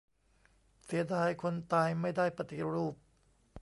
[0.85, 2.93] "เสียดายคนตายไม่ได้ปฏิรูป"